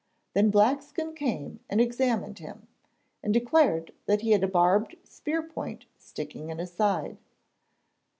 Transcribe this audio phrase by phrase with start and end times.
[0.33, 2.67] Then Blackskin came and examined him,
[3.21, 7.17] and declared that he had a barbed spear point sticking in his side.